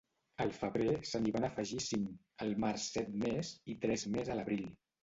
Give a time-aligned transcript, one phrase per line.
[0.45, 2.09] Al febrer se n'hi van afegir cinc,
[2.47, 4.71] al març set més, i tres més a l'abril.